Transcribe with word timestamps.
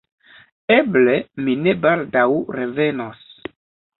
Eble, 0.75 1.17
mi 1.47 1.55
ne 1.67 1.75
baldaŭ 1.83 2.25
revenos. 2.57 3.21